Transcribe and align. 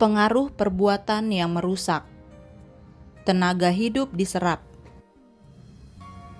Pengaruh 0.00 0.48
perbuatan 0.56 1.28
yang 1.28 1.60
merusak. 1.60 2.08
Tenaga 3.28 3.68
hidup 3.68 4.08
diserap. 4.16 4.64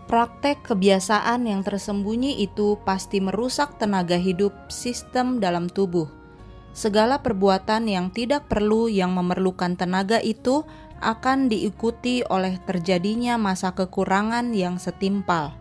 Praktek 0.09 0.65
kebiasaan 0.65 1.45
yang 1.45 1.61
tersembunyi 1.61 2.41
itu 2.41 2.81
pasti 2.89 3.21
merusak 3.21 3.77
tenaga 3.77 4.17
hidup 4.17 4.57
sistem 4.73 5.45
dalam 5.45 5.69
tubuh. 5.69 6.09
Segala 6.73 7.21
perbuatan 7.21 7.85
yang 7.85 8.09
tidak 8.09 8.49
perlu 8.49 8.89
yang 8.89 9.13
memerlukan 9.13 9.77
tenaga 9.77 10.25
itu 10.25 10.65
akan 11.05 11.53
diikuti 11.53 12.25
oleh 12.33 12.57
terjadinya 12.65 13.37
masa 13.37 13.77
kekurangan 13.77 14.57
yang 14.57 14.81
setimpal. 14.81 15.53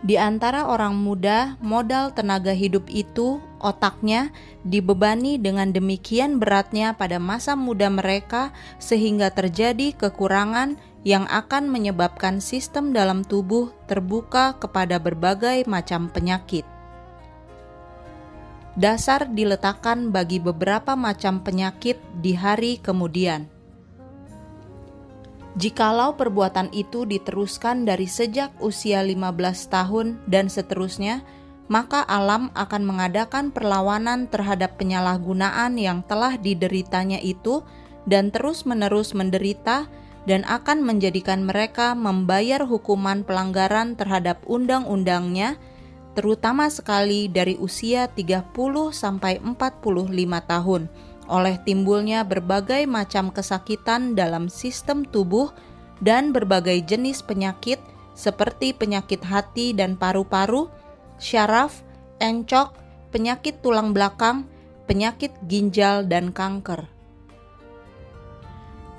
Di 0.00 0.16
antara 0.16 0.64
orang 0.72 0.96
muda, 0.96 1.60
modal 1.60 2.16
tenaga 2.16 2.56
hidup 2.56 2.88
itu, 2.88 3.44
otaknya, 3.60 4.32
dibebani 4.66 5.36
dengan 5.36 5.70
demikian 5.70 6.40
beratnya 6.40 6.96
pada 6.96 7.20
masa 7.22 7.54
muda 7.54 7.86
mereka, 7.92 8.50
sehingga 8.80 9.30
terjadi 9.30 9.94
kekurangan 9.94 10.80
yang 11.04 11.24
akan 11.28 11.72
menyebabkan 11.72 12.44
sistem 12.44 12.92
dalam 12.92 13.24
tubuh 13.24 13.72
terbuka 13.88 14.56
kepada 14.60 15.00
berbagai 15.00 15.64
macam 15.64 16.12
penyakit. 16.12 16.64
Dasar 18.76 19.26
diletakkan 19.28 20.14
bagi 20.14 20.38
beberapa 20.38 20.94
macam 20.94 21.42
penyakit 21.42 21.98
di 22.20 22.32
hari 22.38 22.78
kemudian. 22.78 23.50
Jikalau 25.58 26.14
perbuatan 26.14 26.70
itu 26.70 27.02
diteruskan 27.02 27.82
dari 27.82 28.06
sejak 28.06 28.54
usia 28.62 29.02
15 29.02 29.34
tahun 29.66 30.22
dan 30.30 30.46
seterusnya, 30.46 31.26
maka 31.70 32.02
alam 32.02 32.50
akan 32.58 32.82
mengadakan 32.82 33.54
perlawanan 33.54 34.26
terhadap 34.26 34.74
penyalahgunaan 34.74 35.78
yang 35.78 36.02
telah 36.02 36.34
dideritanya 36.34 37.22
itu 37.22 37.62
dan 38.10 38.34
terus-menerus 38.34 39.14
menderita 39.14 39.86
dan 40.26 40.42
akan 40.50 40.82
menjadikan 40.82 41.46
mereka 41.46 41.94
membayar 41.94 42.66
hukuman 42.66 43.22
pelanggaran 43.22 43.94
terhadap 43.94 44.42
undang-undangnya 44.50 45.54
terutama 46.18 46.66
sekali 46.66 47.30
dari 47.30 47.54
usia 47.54 48.10
30 48.10 48.50
sampai 48.90 49.38
45 49.38 49.78
tahun 50.50 50.82
oleh 51.30 51.54
timbulnya 51.62 52.26
berbagai 52.26 52.82
macam 52.90 53.30
kesakitan 53.30 54.18
dalam 54.18 54.50
sistem 54.50 55.06
tubuh 55.06 55.54
dan 56.02 56.34
berbagai 56.34 56.82
jenis 56.82 57.22
penyakit 57.22 57.78
seperti 58.20 58.74
penyakit 58.76 59.22
hati 59.24 59.72
dan 59.72 59.96
paru-paru, 59.96 60.68
syaraf, 61.20 61.84
encok, 62.18 62.74
penyakit 63.12 63.60
tulang 63.60 63.92
belakang, 63.92 64.48
penyakit 64.88 65.30
ginjal, 65.46 66.08
dan 66.08 66.34
kanker. 66.34 66.88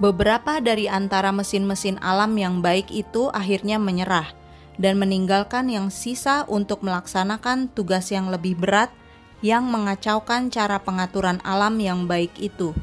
Beberapa 0.01 0.57
dari 0.63 0.89
antara 0.89 1.29
mesin-mesin 1.29 2.01
alam 2.01 2.33
yang 2.33 2.63
baik 2.63 2.89
itu 2.89 3.29
akhirnya 3.29 3.77
menyerah 3.77 4.33
dan 4.81 4.97
meninggalkan 4.97 5.69
yang 5.69 5.93
sisa 5.93 6.41
untuk 6.49 6.81
melaksanakan 6.81 7.69
tugas 7.69 8.09
yang 8.09 8.33
lebih 8.33 8.57
berat 8.57 8.89
yang 9.45 9.69
mengacaukan 9.69 10.49
cara 10.53 10.81
pengaturan 10.81 11.41
alam 11.41 11.77
yang 11.81 12.05
baik 12.05 12.33
itu, 12.37 12.73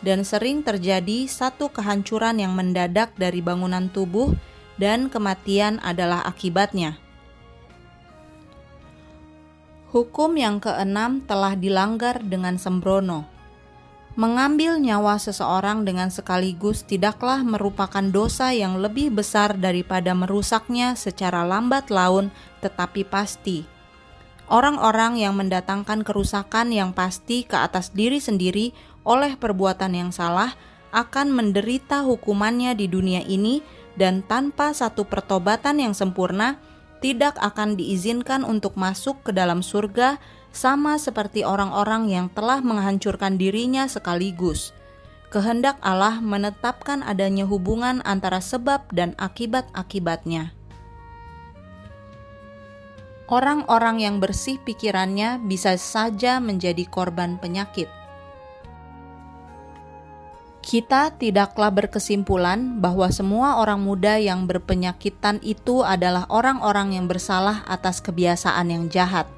dan 0.00 0.24
sering 0.24 0.64
terjadi 0.64 1.28
satu 1.28 1.68
kehancuran 1.72 2.40
yang 2.40 2.56
mendadak 2.56 3.12
dari 3.20 3.44
bangunan 3.44 3.88
tubuh, 3.92 4.32
dan 4.80 5.08
kematian 5.12 5.80
adalah 5.84 6.24
akibatnya. 6.24 7.00
Hukum 9.96 10.36
yang 10.36 10.60
keenam 10.60 11.24
telah 11.24 11.56
dilanggar 11.56 12.20
dengan 12.20 12.60
sembrono. 12.60 13.24
Mengambil 14.12 14.76
nyawa 14.76 15.16
seseorang 15.16 15.88
dengan 15.88 16.12
sekaligus 16.12 16.84
tidaklah 16.84 17.40
merupakan 17.40 18.04
dosa 18.04 18.52
yang 18.52 18.76
lebih 18.76 19.08
besar 19.08 19.56
daripada 19.56 20.12
merusaknya 20.12 21.00
secara 21.00 21.48
lambat 21.48 21.88
laun, 21.88 22.28
tetapi 22.60 23.08
pasti 23.08 23.64
orang-orang 24.52 25.16
yang 25.16 25.32
mendatangkan 25.32 26.04
kerusakan 26.04 26.76
yang 26.76 26.92
pasti 26.92 27.48
ke 27.48 27.56
atas 27.56 27.88
diri 27.96 28.20
sendiri 28.20 28.76
oleh 29.00 29.32
perbuatan 29.40 29.96
yang 29.96 30.12
salah 30.12 30.52
akan 30.92 31.32
menderita 31.32 32.04
hukumannya 32.04 32.76
di 32.76 32.84
dunia 32.84 33.24
ini 33.24 33.64
dan 33.96 34.20
tanpa 34.20 34.76
satu 34.76 35.08
pertobatan 35.08 35.80
yang 35.80 35.96
sempurna 35.96 36.60
tidak 37.06 37.38
akan 37.38 37.78
diizinkan 37.78 38.42
untuk 38.42 38.74
masuk 38.74 39.22
ke 39.22 39.30
dalam 39.30 39.62
surga 39.62 40.18
sama 40.50 40.98
seperti 40.98 41.46
orang-orang 41.46 42.10
yang 42.10 42.26
telah 42.34 42.58
menghancurkan 42.58 43.38
dirinya 43.38 43.86
sekaligus. 43.86 44.74
Kehendak 45.30 45.78
Allah 45.86 46.18
menetapkan 46.18 47.06
adanya 47.06 47.46
hubungan 47.46 48.02
antara 48.02 48.42
sebab 48.42 48.90
dan 48.90 49.14
akibat-akibatnya 49.22 50.50
orang-orang 53.26 54.02
yang 54.02 54.16
bersih 54.22 54.58
pikirannya 54.62 55.42
bisa 55.42 55.74
saja 55.78 56.38
menjadi 56.38 56.86
korban 56.86 57.42
penyakit. 57.42 57.90
Kita 60.66 61.14
tidaklah 61.14 61.70
berkesimpulan 61.70 62.82
bahwa 62.82 63.06
semua 63.14 63.62
orang 63.62 63.86
muda 63.86 64.18
yang 64.18 64.50
berpenyakitan 64.50 65.38
itu 65.46 65.86
adalah 65.86 66.26
orang-orang 66.26 66.98
yang 66.98 67.06
bersalah 67.06 67.62
atas 67.70 68.02
kebiasaan 68.02 68.74
yang 68.74 68.90
jahat. 68.90 69.30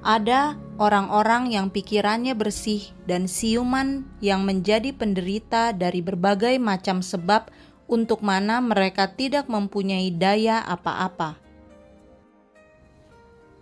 Ada 0.00 0.56
orang-orang 0.80 1.52
yang 1.52 1.68
pikirannya 1.68 2.32
bersih 2.32 2.80
dan 3.04 3.28
siuman 3.28 4.08
yang 4.24 4.48
menjadi 4.48 4.96
penderita 4.96 5.76
dari 5.76 6.00
berbagai 6.00 6.56
macam 6.56 7.04
sebab 7.04 7.52
untuk 7.84 8.24
mana 8.24 8.64
mereka 8.64 9.12
tidak 9.12 9.44
mempunyai 9.52 10.08
daya 10.16 10.64
apa-apa 10.64 11.44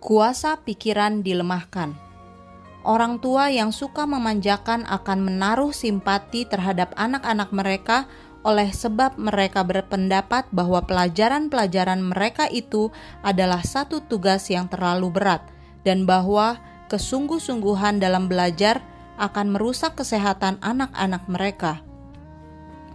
kuasa 0.03 0.59
pikiran 0.59 1.23
dilemahkan. 1.23 1.95
Orang 2.83 3.23
tua 3.23 3.47
yang 3.47 3.71
suka 3.71 4.03
memanjakan 4.03 4.83
akan 4.83 5.23
menaruh 5.23 5.71
simpati 5.71 6.43
terhadap 6.43 6.91
anak-anak 6.99 7.49
mereka 7.55 8.11
oleh 8.43 8.75
sebab 8.75 9.15
mereka 9.15 9.63
berpendapat 9.63 10.51
bahwa 10.51 10.83
pelajaran-pelajaran 10.83 12.03
mereka 12.03 12.51
itu 12.51 12.91
adalah 13.23 13.63
satu 13.63 14.03
tugas 14.03 14.51
yang 14.51 14.67
terlalu 14.67 15.15
berat 15.15 15.47
dan 15.87 16.03
bahwa 16.03 16.59
kesungguh-sungguhan 16.91 18.03
dalam 18.03 18.27
belajar 18.27 18.83
akan 19.15 19.55
merusak 19.55 19.95
kesehatan 19.95 20.59
anak-anak 20.59 21.23
mereka. 21.31 21.79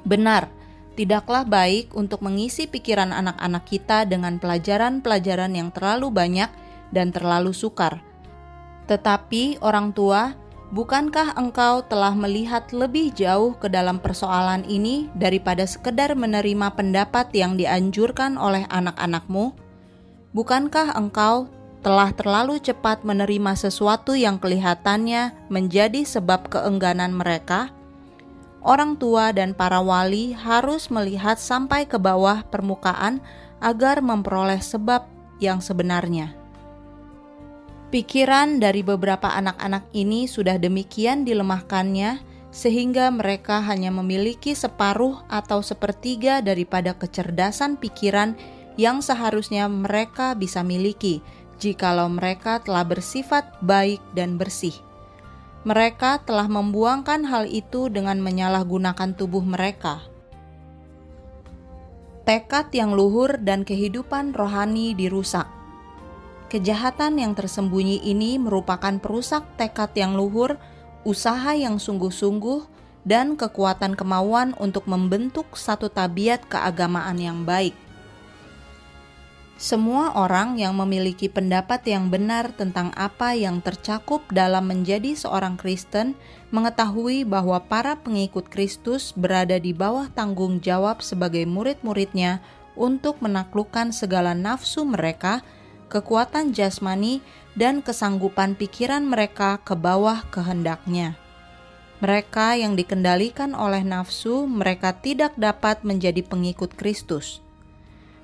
Benar, 0.04 0.52
tidaklah 1.00 1.48
baik 1.48 1.96
untuk 1.96 2.20
mengisi 2.20 2.68
pikiran 2.68 3.08
anak-anak 3.08 3.64
kita 3.64 4.04
dengan 4.04 4.36
pelajaran-pelajaran 4.36 5.56
yang 5.56 5.72
terlalu 5.72 6.12
banyak 6.12 6.52
dan 6.92 7.08
terlalu 7.08 7.56
sukar. 7.56 8.07
Tetapi 8.88 9.60
orang 9.60 9.92
tua, 9.92 10.32
bukankah 10.72 11.36
engkau 11.36 11.84
telah 11.84 12.16
melihat 12.16 12.72
lebih 12.72 13.12
jauh 13.12 13.52
ke 13.60 13.68
dalam 13.68 14.00
persoalan 14.00 14.64
ini 14.64 15.12
daripada 15.12 15.68
sekedar 15.68 16.16
menerima 16.16 16.72
pendapat 16.72 17.28
yang 17.36 17.60
dianjurkan 17.60 18.40
oleh 18.40 18.64
anak-anakmu? 18.72 19.52
Bukankah 20.32 20.96
engkau 20.96 21.52
telah 21.84 22.10
terlalu 22.16 22.58
cepat 22.58 23.04
menerima 23.04 23.54
sesuatu 23.54 24.16
yang 24.16 24.40
kelihatannya 24.40 25.36
menjadi 25.52 26.08
sebab 26.08 26.48
keengganan 26.48 27.12
mereka? 27.12 27.68
Orang 28.64 28.98
tua 28.98 29.30
dan 29.36 29.52
para 29.52 29.78
wali 29.78 30.34
harus 30.34 30.90
melihat 30.90 31.38
sampai 31.38 31.86
ke 31.86 32.00
bawah 32.00 32.42
permukaan 32.48 33.22
agar 33.62 34.02
memperoleh 34.02 34.58
sebab 34.58 35.06
yang 35.38 35.62
sebenarnya. 35.62 36.37
Pikiran 37.88 38.60
dari 38.60 38.84
beberapa 38.84 39.32
anak-anak 39.32 39.88
ini 39.96 40.28
sudah 40.28 40.60
demikian 40.60 41.24
dilemahkannya, 41.24 42.20
sehingga 42.52 43.08
mereka 43.08 43.64
hanya 43.64 43.88
memiliki 43.88 44.52
separuh 44.52 45.24
atau 45.32 45.64
sepertiga 45.64 46.44
daripada 46.44 46.92
kecerdasan 46.92 47.80
pikiran 47.80 48.36
yang 48.76 49.00
seharusnya 49.00 49.72
mereka 49.72 50.36
bisa 50.36 50.60
miliki, 50.60 51.24
jikalau 51.56 52.12
mereka 52.12 52.60
telah 52.60 52.84
bersifat 52.84 53.56
baik 53.64 54.04
dan 54.12 54.36
bersih. 54.36 54.76
Mereka 55.64 56.28
telah 56.28 56.44
membuangkan 56.44 57.24
hal 57.24 57.48
itu 57.48 57.88
dengan 57.88 58.20
menyalahgunakan 58.20 59.16
tubuh 59.16 59.40
mereka. 59.40 60.04
Tekad 62.28 62.68
yang 62.76 62.92
luhur 62.92 63.40
dan 63.40 63.64
kehidupan 63.64 64.36
rohani 64.36 64.92
dirusak 64.92 65.57
Kejahatan 66.48 67.20
yang 67.20 67.36
tersembunyi 67.36 68.08
ini 68.08 68.40
merupakan 68.40 68.96
perusak 68.96 69.44
tekad 69.60 69.92
yang 69.92 70.16
luhur, 70.16 70.56
usaha 71.04 71.52
yang 71.52 71.76
sungguh-sungguh, 71.76 72.64
dan 73.04 73.36
kekuatan 73.36 73.92
kemauan 73.92 74.56
untuk 74.56 74.88
membentuk 74.88 75.56
satu 75.56 75.92
tabiat 75.92 76.48
keagamaan 76.48 77.20
yang 77.20 77.44
baik. 77.44 77.76
Semua 79.58 80.14
orang 80.14 80.54
yang 80.54 80.72
memiliki 80.78 81.26
pendapat 81.26 81.82
yang 81.84 82.14
benar 82.14 82.54
tentang 82.54 82.94
apa 82.94 83.34
yang 83.34 83.58
tercakup 83.58 84.22
dalam 84.30 84.70
menjadi 84.70 85.18
seorang 85.18 85.58
Kristen 85.58 86.14
mengetahui 86.54 87.26
bahwa 87.26 87.58
para 87.66 87.98
pengikut 87.98 88.46
Kristus 88.48 89.10
berada 89.12 89.58
di 89.58 89.74
bawah 89.74 90.06
tanggung 90.14 90.62
jawab 90.62 91.02
sebagai 91.02 91.42
murid-muridnya 91.42 92.38
untuk 92.78 93.18
menaklukkan 93.18 93.90
segala 93.90 94.30
nafsu 94.30 94.86
mereka, 94.86 95.42
kekuatan 95.88 96.54
jasmani, 96.54 97.20
dan 97.58 97.82
kesanggupan 97.82 98.54
pikiran 98.54 99.02
mereka 99.02 99.58
ke 99.66 99.74
bawah 99.74 100.22
kehendaknya. 100.30 101.18
Mereka 101.98 102.54
yang 102.54 102.78
dikendalikan 102.78 103.58
oleh 103.58 103.82
nafsu, 103.82 104.46
mereka 104.46 104.94
tidak 104.94 105.34
dapat 105.34 105.82
menjadi 105.82 106.22
pengikut 106.22 106.78
Kristus 106.78 107.42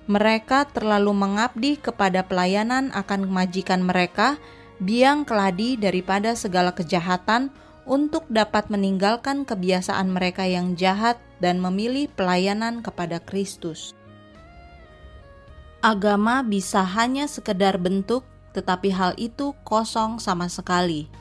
mereka 0.04 0.68
terlalu 0.68 1.16
mengabdi 1.16 1.80
kepada 1.80 2.28
pelayanan 2.28 2.92
akan 2.92 3.24
majikan 3.24 3.80
mereka, 3.80 4.36
biang 4.76 5.24
keladi 5.24 5.80
daripada 5.80 6.36
segala 6.36 6.76
kejahatan 6.76 7.48
untuk 7.88 8.28
dapat 8.28 8.68
meninggalkan 8.68 9.48
kebiasaan 9.48 10.12
mereka 10.12 10.44
yang 10.44 10.76
jahat 10.76 11.16
dan 11.40 11.60
memilih 11.60 12.08
pelayanan 12.12 12.84
kepada 12.84 13.20
Kristus. 13.20 13.96
Agama 15.84 16.40
bisa 16.40 16.80
hanya 16.80 17.28
sekedar 17.28 17.76
bentuk, 17.76 18.24
tetapi 18.56 18.88
hal 18.88 19.12
itu 19.20 19.52
kosong 19.68 20.16
sama 20.16 20.48
sekali. 20.48 21.12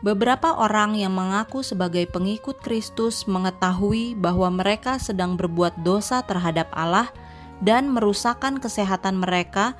Beberapa 0.00 0.56
orang 0.56 0.96
yang 0.96 1.12
mengaku 1.12 1.60
sebagai 1.60 2.08
pengikut 2.08 2.56
Kristus 2.64 3.28
mengetahui 3.28 4.16
bahwa 4.16 4.48
mereka 4.48 4.96
sedang 4.96 5.36
berbuat 5.36 5.84
dosa 5.84 6.24
terhadap 6.24 6.72
Allah– 6.72 7.12
dan 7.62 7.94
merusakkan 7.94 8.58
kesehatan 8.58 9.22
mereka. 9.22 9.78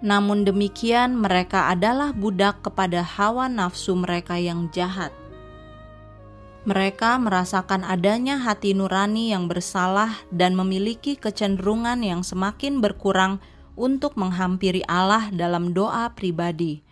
Namun 0.00 0.48
demikian, 0.48 1.20
mereka 1.20 1.68
adalah 1.68 2.16
budak 2.16 2.64
kepada 2.64 3.04
hawa 3.04 3.52
nafsu 3.52 3.92
mereka 3.92 4.40
yang 4.40 4.72
jahat. 4.72 5.12
Mereka 6.68 7.16
merasakan 7.16 7.88
adanya 7.88 8.36
hati 8.36 8.76
nurani 8.76 9.32
yang 9.32 9.48
bersalah 9.48 10.12
dan 10.28 10.52
memiliki 10.52 11.16
kecenderungan 11.16 12.04
yang 12.04 12.20
semakin 12.20 12.84
berkurang 12.84 13.40
untuk 13.80 14.20
menghampiri 14.20 14.84
Allah 14.84 15.32
dalam 15.32 15.72
doa 15.72 16.12
pribadi. 16.12 16.84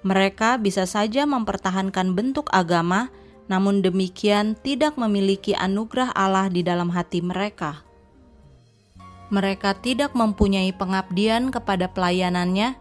Mereka 0.00 0.58
bisa 0.64 0.88
saja 0.88 1.28
mempertahankan 1.28 2.16
bentuk 2.16 2.48
agama, 2.50 3.12
namun 3.52 3.84
demikian 3.84 4.56
tidak 4.56 4.96
memiliki 4.96 5.52
anugerah 5.52 6.10
Allah 6.16 6.48
di 6.48 6.64
dalam 6.64 6.88
hati 6.88 7.20
mereka 7.20 7.84
mereka 9.32 9.72
tidak 9.72 10.12
mempunyai 10.12 10.76
pengabdian 10.76 11.48
kepada 11.48 11.88
pelayanannya, 11.88 12.76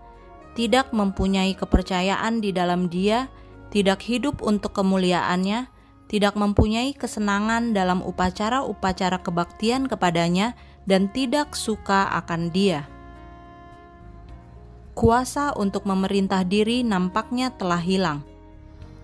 tidak 0.51 0.91
mempunyai 0.91 1.55
kepercayaan 1.55 2.43
di 2.43 2.51
dalam 2.51 2.91
Dia, 2.91 3.31
tidak 3.71 4.03
hidup 4.03 4.43
untuk 4.43 4.75
kemuliaannya, 4.75 5.71
tidak 6.11 6.35
mempunyai 6.35 6.91
kesenangan 6.91 7.71
dalam 7.71 8.03
upacara-upacara 8.03 9.23
kebaktian 9.23 9.87
kepadanya, 9.87 10.59
dan 10.83 11.07
tidak 11.07 11.55
suka 11.55 12.11
akan 12.19 12.51
Dia. 12.51 12.83
Kuasa 14.91 15.55
untuk 15.55 15.87
memerintah 15.87 16.43
diri 16.43 16.83
nampaknya 16.83 17.55
telah 17.55 17.79
hilang. 17.79 18.27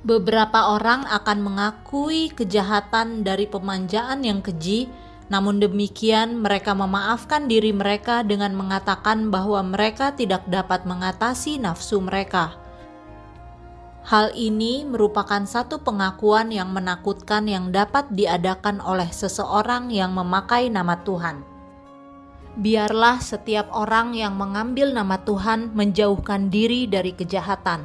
Beberapa 0.04 0.76
orang 0.76 1.08
akan 1.08 1.38
mengakui 1.40 2.28
kejahatan 2.36 3.24
dari 3.24 3.48
pemanjaan 3.48 4.28
yang 4.28 4.44
keji 4.44 4.92
namun 5.28 5.60
demikian, 5.60 6.40
mereka 6.40 6.72
memaafkan 6.72 7.52
diri 7.52 7.76
mereka 7.76 8.24
dengan 8.24 8.56
mengatakan 8.56 9.28
bahwa 9.28 9.60
mereka 9.60 10.16
tidak 10.16 10.48
dapat 10.48 10.88
mengatasi 10.88 11.60
nafsu 11.60 12.00
mereka. 12.00 12.56
Hal 14.08 14.32
ini 14.40 14.88
merupakan 14.88 15.44
satu 15.44 15.84
pengakuan 15.84 16.48
yang 16.48 16.72
menakutkan 16.72 17.44
yang 17.44 17.76
dapat 17.76 18.08
diadakan 18.08 18.80
oleh 18.80 19.12
seseorang 19.12 19.92
yang 19.92 20.16
memakai 20.16 20.72
nama 20.72 20.96
Tuhan. 21.04 21.44
Biarlah 22.56 23.20
setiap 23.20 23.68
orang 23.76 24.16
yang 24.16 24.40
mengambil 24.40 24.96
nama 24.96 25.20
Tuhan 25.28 25.76
menjauhkan 25.76 26.48
diri 26.48 26.88
dari 26.88 27.12
kejahatan. 27.20 27.84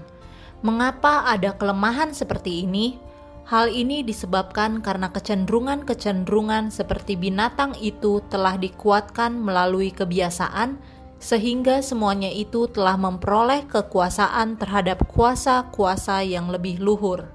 Mengapa 0.63 1.27
ada 1.27 1.59
kelemahan 1.59 2.15
seperti 2.15 2.71
ini? 2.71 3.03
Hal 3.51 3.75
ini 3.75 4.07
disebabkan 4.07 4.79
karena 4.79 5.11
kecenderungan-kecenderungan 5.11 6.71
seperti 6.71 7.19
binatang 7.19 7.75
itu 7.83 8.23
telah 8.31 8.55
dikuatkan 8.55 9.35
melalui 9.43 9.91
kebiasaan, 9.91 10.79
sehingga 11.23 11.79
semuanya 11.87 12.35
itu 12.35 12.67
telah 12.67 12.99
memperoleh 12.99 13.71
kekuasaan 13.71 14.59
terhadap 14.59 15.07
kuasa-kuasa 15.07 16.27
yang 16.27 16.51
lebih 16.51 16.83
luhur. 16.83 17.31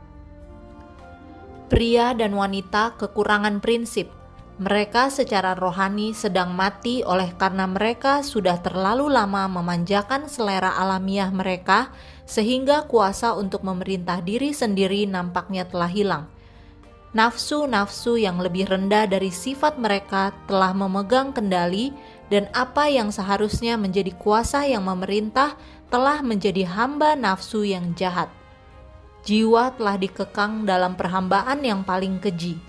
Pria 1.72 2.12
dan 2.12 2.36
wanita 2.36 3.00
kekurangan 3.00 3.63
prinsip. 3.63 4.12
Mereka 4.60 5.07
secara 5.13 5.56
rohani 5.56 6.12
sedang 6.12 6.51
mati 6.51 7.00
oleh 7.06 7.31
karena 7.39 7.63
mereka 7.63 8.25
sudah 8.25 8.60
terlalu 8.60 9.07
lama 9.07 9.48
memanjakan 9.48 10.28
selera 10.28 10.75
alamiah 10.75 11.31
mereka 11.31 11.94
sehingga 12.28 12.90
kuasa 12.90 13.38
untuk 13.40 13.63
memerintah 13.63 14.19
diri 14.19 14.51
sendiri 14.51 15.07
nampaknya 15.07 15.63
telah 15.63 15.88
hilang. 15.88 16.25
Nafsu-nafsu 17.16 18.19
yang 18.19 18.44
lebih 18.44 18.68
rendah 18.68 19.07
dari 19.07 19.31
sifat 19.31 19.80
mereka 19.80 20.36
telah 20.44 20.75
memegang 20.75 21.31
kendali, 21.31 21.95
dan 22.28 22.52
apa 22.52 22.92
yang 22.92 23.12
seharusnya 23.12 23.80
menjadi 23.80 24.12
kuasa 24.16 24.68
yang 24.68 24.84
memerintah 24.88 25.56
telah 25.88 26.20
menjadi 26.20 26.68
hamba 26.68 27.16
nafsu 27.16 27.64
yang 27.64 27.96
jahat. 27.96 28.28
Jiwa 29.24 29.76
telah 29.76 29.96
dikekang 30.00 30.64
dalam 30.64 30.96
perhambaan 30.96 31.64
yang 31.64 31.84
paling 31.84 32.20
keji. 32.20 32.60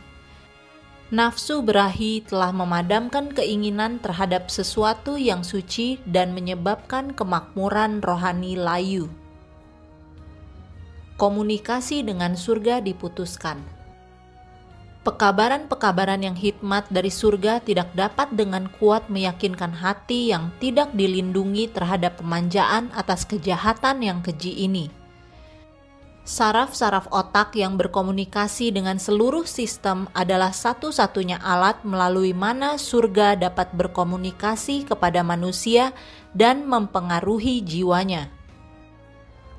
Nafsu 1.08 1.64
berahi 1.64 2.20
telah 2.26 2.52
memadamkan 2.52 3.32
keinginan 3.32 3.96
terhadap 4.02 4.52
sesuatu 4.52 5.16
yang 5.16 5.40
suci 5.40 5.96
dan 6.04 6.36
menyebabkan 6.36 7.16
kemakmuran 7.16 8.04
rohani 8.04 8.60
layu 8.60 9.08
komunikasi 11.18 12.06
dengan 12.06 12.38
surga 12.38 12.78
diputuskan. 12.80 13.77
Pekabaran-pekabaran 15.06 16.26
yang 16.26 16.34
hikmat 16.34 16.90
dari 16.90 17.08
surga 17.08 17.62
tidak 17.62 17.94
dapat 17.94 18.34
dengan 18.34 18.66
kuat 18.66 19.06
meyakinkan 19.06 19.70
hati 19.70 20.34
yang 20.34 20.50
tidak 20.58 20.90
dilindungi 20.90 21.70
terhadap 21.70 22.18
pemanjaan 22.18 22.90
atas 22.92 23.22
kejahatan 23.22 24.02
yang 24.02 24.18
keji 24.20 24.66
ini. 24.66 24.90
Saraf-saraf 26.28 27.08
otak 27.08 27.56
yang 27.56 27.80
berkomunikasi 27.80 28.68
dengan 28.68 29.00
seluruh 29.00 29.48
sistem 29.48 30.12
adalah 30.12 30.52
satu-satunya 30.52 31.40
alat 31.40 31.80
melalui 31.88 32.36
mana 32.36 32.76
surga 32.76 33.38
dapat 33.38 33.72
berkomunikasi 33.72 34.84
kepada 34.84 35.24
manusia 35.24 35.96
dan 36.36 36.68
mempengaruhi 36.68 37.64
jiwanya 37.64 38.37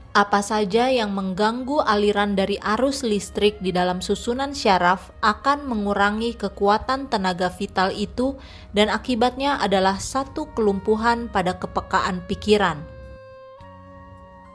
apa 0.10 0.42
saja 0.42 0.90
yang 0.90 1.14
mengganggu 1.14 1.86
aliran 1.86 2.34
dari 2.34 2.58
arus 2.58 3.06
listrik 3.06 3.62
di 3.62 3.70
dalam 3.70 4.02
susunan 4.02 4.58
syaraf 4.58 5.14
akan 5.22 5.70
mengurangi 5.70 6.34
kekuatan 6.34 7.14
tenaga 7.14 7.54
vital 7.54 7.94
itu 7.94 8.34
dan 8.74 8.90
akibatnya 8.90 9.62
adalah 9.62 10.02
satu 10.02 10.50
kelumpuhan 10.58 11.30
pada 11.30 11.62
kepekaan 11.62 12.26
pikiran. 12.26 12.82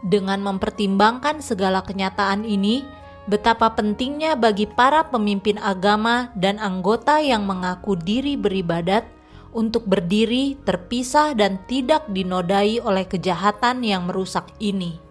Dengan 0.05 0.43
mempertimbangkan 0.43 1.39
segala 1.39 1.87
kenyataan 1.87 2.43
ini, 2.43 2.83
betapa 3.31 3.73
pentingnya 3.73 4.35
bagi 4.35 4.67
para 4.67 5.07
pemimpin 5.07 5.57
agama 5.63 6.35
dan 6.35 6.59
anggota 6.59 7.23
yang 7.23 7.47
mengaku 7.47 7.95
diri 7.97 8.35
beribadat 8.35 9.07
untuk 9.55 9.87
berdiri 9.87 10.59
terpisah 10.67 11.33
dan 11.39 11.63
tidak 11.71 12.05
dinodai 12.11 12.83
oleh 12.83 13.07
kejahatan 13.07 13.87
yang 13.87 14.11
merusak 14.11 14.51
ini. 14.59 15.04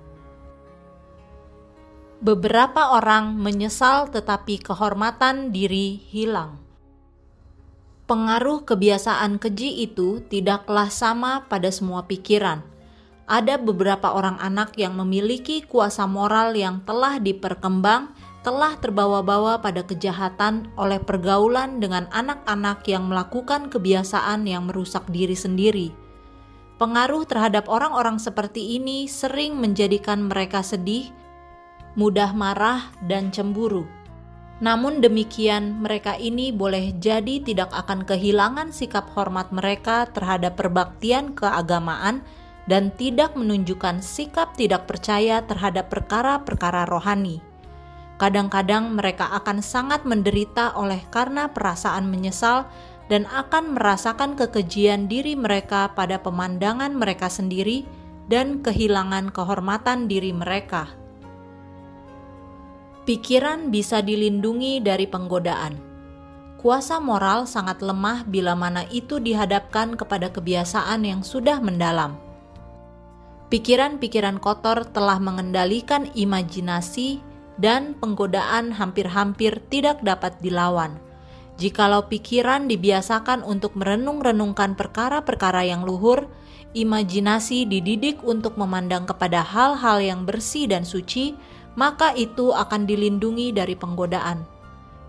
Beberapa 2.23 2.95
orang 2.95 3.35
menyesal, 3.35 4.07
tetapi 4.07 4.63
kehormatan 4.63 5.51
diri 5.51 5.99
hilang. 6.07 6.55
Pengaruh 8.07 8.63
kebiasaan 8.63 9.43
keji 9.43 9.83
itu 9.83 10.23
tidaklah 10.31 10.87
sama 10.87 11.43
pada 11.51 11.67
semua 11.67 12.07
pikiran. 12.07 12.63
Ada 13.27 13.59
beberapa 13.59 14.15
orang 14.15 14.39
anak 14.39 14.79
yang 14.79 14.95
memiliki 14.95 15.67
kuasa 15.67 16.07
moral 16.07 16.55
yang 16.55 16.79
telah 16.87 17.19
diperkembang, 17.19 18.15
telah 18.39 18.79
terbawa-bawa 18.79 19.59
pada 19.59 19.83
kejahatan 19.83 20.71
oleh 20.79 21.03
pergaulan 21.03 21.83
dengan 21.83 22.07
anak-anak 22.15 22.87
yang 22.87 23.03
melakukan 23.11 23.67
kebiasaan 23.67 24.47
yang 24.47 24.71
merusak 24.71 25.03
diri 25.11 25.35
sendiri. 25.35 25.91
Pengaruh 26.79 27.27
terhadap 27.27 27.67
orang-orang 27.67 28.15
seperti 28.15 28.79
ini 28.79 29.11
sering 29.11 29.59
menjadikan 29.59 30.31
mereka 30.31 30.63
sedih 30.63 31.11
mudah 31.93 32.33
marah, 32.33 32.89
dan 33.05 33.29
cemburu. 33.29 33.85
Namun 34.63 35.03
demikian, 35.03 35.81
mereka 35.83 36.15
ini 36.15 36.53
boleh 36.53 36.95
jadi 37.01 37.43
tidak 37.43 37.73
akan 37.73 38.07
kehilangan 38.07 38.71
sikap 38.71 39.11
hormat 39.11 39.51
mereka 39.51 40.07
terhadap 40.13 40.55
perbaktian 40.55 41.35
keagamaan 41.35 42.23
dan 42.69 42.95
tidak 42.95 43.35
menunjukkan 43.35 43.99
sikap 43.99 44.55
tidak 44.55 44.87
percaya 44.87 45.43
terhadap 45.43 45.91
perkara-perkara 45.91 46.87
rohani. 46.87 47.43
Kadang-kadang 48.21 48.95
mereka 48.95 49.27
akan 49.35 49.59
sangat 49.59 50.07
menderita 50.07 50.77
oleh 50.79 51.01
karena 51.11 51.51
perasaan 51.51 52.07
menyesal 52.07 52.69
dan 53.11 53.27
akan 53.27 53.75
merasakan 53.75 54.39
kekejian 54.39 55.11
diri 55.11 55.35
mereka 55.35 55.91
pada 55.91 56.23
pemandangan 56.23 56.95
mereka 56.95 57.27
sendiri 57.27 57.83
dan 58.31 58.63
kehilangan 58.63 59.27
kehormatan 59.35 60.07
diri 60.07 60.31
mereka. 60.31 61.02
Pikiran 63.03 63.67
bisa 63.67 63.99
dilindungi 63.99 64.79
dari 64.79 65.03
penggodaan. 65.03 65.75
Kuasa 66.55 67.03
moral 67.03 67.43
sangat 67.51 67.83
lemah 67.83 68.23
bila 68.23 68.55
mana 68.55 68.87
itu 68.87 69.19
dihadapkan 69.19 69.99
kepada 69.99 70.31
kebiasaan 70.31 71.03
yang 71.03 71.19
sudah 71.19 71.59
mendalam. 71.59 72.15
Pikiran-pikiran 73.51 74.39
kotor 74.39 74.87
telah 74.87 75.19
mengendalikan 75.19 76.07
imajinasi, 76.15 77.19
dan 77.59 77.93
penggodaan 77.99 78.73
hampir-hampir 78.73 79.61
tidak 79.67 80.01
dapat 80.01 80.39
dilawan. 80.39 80.97
Jikalau 81.61 82.09
pikiran 82.09 82.65
dibiasakan 82.65 83.45
untuk 83.45 83.77
merenung-renungkan 83.77 84.73
perkara-perkara 84.73 85.69
yang 85.69 85.85
luhur, 85.85 86.25
imajinasi 86.73 87.69
dididik 87.69 88.25
untuk 88.25 88.57
memandang 88.57 89.05
kepada 89.05 89.45
hal-hal 89.45 90.01
yang 90.01 90.25
bersih 90.25 90.65
dan 90.65 90.81
suci, 90.81 91.37
maka 91.73 92.13
itu 92.13 92.53
akan 92.53 92.85
dilindungi 92.85 93.53
dari 93.53 93.73
penggodaan. 93.73 94.45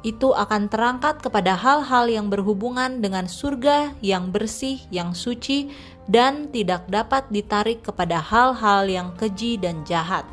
Itu 0.05 0.37
akan 0.37 0.69
terangkat 0.69 1.25
kepada 1.25 1.57
hal-hal 1.57 2.13
yang 2.13 2.29
berhubungan 2.29 3.01
dengan 3.01 3.25
surga 3.25 3.97
yang 4.05 4.29
bersih, 4.29 4.85
yang 4.93 5.17
suci, 5.17 5.73
dan 6.05 6.53
tidak 6.53 6.85
dapat 6.93 7.25
ditarik 7.33 7.81
kepada 7.81 8.21
hal-hal 8.21 8.85
yang 8.85 9.17
keji 9.17 9.57
dan 9.57 9.81
jahat 9.89 10.29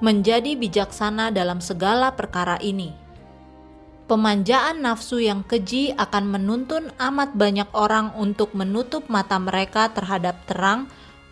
menjadi 0.00 0.52
bijaksana 0.60 1.32
dalam 1.32 1.64
segala 1.64 2.12
perkara 2.12 2.60
ini. 2.60 2.92
Pemanjaan 4.06 4.86
nafsu 4.86 5.18
yang 5.18 5.42
keji 5.42 5.90
akan 5.98 6.30
menuntun 6.30 6.94
amat 6.94 7.34
banyak 7.34 7.66
orang 7.74 8.14
untuk 8.14 8.54
menutup 8.54 9.10
mata 9.10 9.34
mereka 9.42 9.90
terhadap 9.90 10.38
terang, 10.46 10.86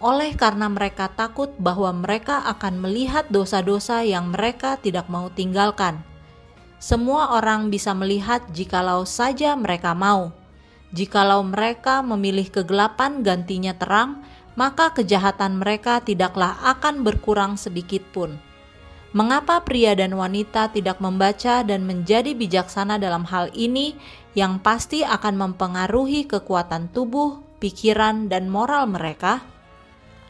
oleh 0.05 0.37
karena 0.37 0.69
mereka 0.69 1.09
takut 1.09 1.49
bahwa 1.57 1.89
mereka 1.97 2.45
akan 2.45 2.77
melihat 2.77 3.25
dosa-dosa 3.33 4.05
yang 4.05 4.37
mereka 4.37 4.77
tidak 4.77 5.09
mau 5.09 5.33
tinggalkan. 5.33 6.05
Semua 6.77 7.33
orang 7.33 7.73
bisa 7.73 7.97
melihat 7.97 8.45
jikalau 8.53 9.09
saja 9.09 9.57
mereka 9.57 9.97
mau. 9.97 10.37
Jikalau 10.93 11.41
mereka 11.41 12.05
memilih 12.05 12.53
kegelapan 12.53 13.25
gantinya 13.25 13.73
terang, 13.73 14.21
maka 14.61 14.93
kejahatan 14.93 15.57
mereka 15.57 16.05
tidaklah 16.05 16.61
akan 16.61 17.01
berkurang 17.01 17.57
sedikit 17.57 18.05
pun. 18.13 18.37
Mengapa 19.17 19.65
pria 19.65 19.97
dan 19.97 20.13
wanita 20.13 20.69
tidak 20.69 21.01
membaca 21.01 21.65
dan 21.65 21.89
menjadi 21.89 22.37
bijaksana 22.37 23.01
dalam 23.01 23.25
hal 23.25 23.49
ini 23.57 23.97
yang 24.37 24.61
pasti 24.61 25.01
akan 25.01 25.41
mempengaruhi 25.41 26.29
kekuatan 26.29 26.93
tubuh, 26.93 27.41
pikiran, 27.57 28.29
dan 28.29 28.53
moral 28.53 28.85
mereka? 28.91 29.54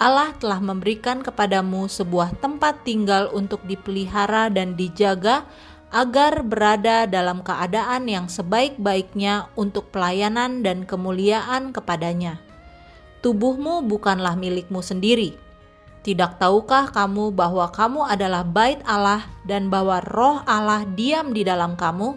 Allah 0.04 0.36
telah 0.36 0.60
memberikan 0.60 1.24
kepadamu 1.24 1.88
sebuah 1.88 2.36
tempat 2.36 2.84
tinggal 2.84 3.32
untuk 3.32 3.64
dipelihara 3.64 4.52
dan 4.52 4.76
dijaga 4.76 5.48
agar 5.88 6.44
berada 6.44 7.08
dalam 7.08 7.40
keadaan 7.40 8.04
yang 8.04 8.28
sebaik-baiknya 8.28 9.48
untuk 9.56 9.88
pelayanan 9.88 10.60
dan 10.60 10.84
kemuliaan 10.84 11.72
kepadanya. 11.72 12.36
Tubuhmu 13.24 13.80
bukanlah 13.88 14.36
milikmu 14.36 14.84
sendiri, 14.84 15.40
tidak 16.04 16.36
tahukah 16.36 16.92
kamu 16.92 17.32
bahwa 17.32 17.72
kamu 17.72 18.04
adalah 18.04 18.44
bait 18.44 18.84
Allah 18.84 19.24
dan 19.48 19.72
bahwa 19.72 20.04
roh 20.04 20.44
Allah 20.44 20.84
diam 20.84 21.32
di 21.32 21.48
dalam 21.48 21.80
kamu? 21.80 22.12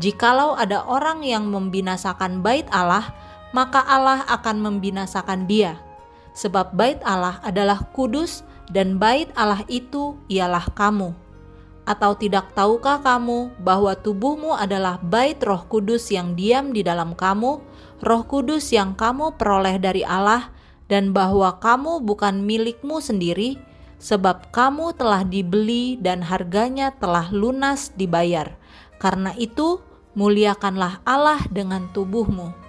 Jikalau 0.00 0.56
ada 0.56 0.80
orang 0.88 1.20
yang 1.20 1.44
membinasakan 1.52 2.40
bait 2.40 2.64
Allah, 2.72 3.12
maka 3.52 3.84
Allah 3.84 4.24
akan 4.32 4.64
membinasakan 4.64 5.44
dia. 5.44 5.76
Sebab 6.32 6.72
bait 6.72 6.98
Allah 7.04 7.38
adalah 7.44 7.84
kudus 7.92 8.40
dan 8.72 8.96
bait 8.96 9.28
Allah 9.36 9.60
itu 9.68 10.16
ialah 10.32 10.64
kamu. 10.72 11.12
Atau 11.82 12.14
tidak 12.14 12.54
tahukah 12.54 13.02
kamu 13.02 13.52
bahwa 13.60 13.92
tubuhmu 13.98 14.54
adalah 14.54 15.02
bait 15.02 15.36
roh 15.42 15.66
kudus 15.66 16.14
yang 16.14 16.38
diam 16.38 16.70
di 16.70 16.86
dalam 16.86 17.12
kamu, 17.18 17.58
roh 18.00 18.22
kudus 18.22 18.70
yang 18.70 18.94
kamu 18.94 19.34
peroleh 19.34 19.82
dari 19.82 20.06
Allah, 20.06 20.54
dan 20.86 21.10
bahwa 21.10 21.58
kamu 21.58 22.06
bukan 22.06 22.46
milikmu 22.46 23.02
sendiri, 23.02 23.58
sebab 23.98 24.54
kamu 24.54 24.94
telah 24.94 25.26
dibeli 25.26 25.98
dan 25.98 26.22
harganya 26.22 26.94
telah 26.94 27.34
lunas 27.34 27.90
dibayar. 27.98 28.54
Karena 29.02 29.34
itu, 29.34 29.82
muliakanlah 30.14 31.02
Allah 31.02 31.42
dengan 31.50 31.90
tubuhmu. 31.90 32.61